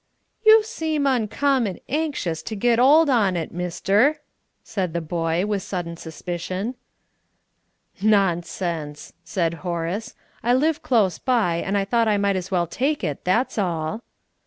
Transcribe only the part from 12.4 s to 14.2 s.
well take it, that's all."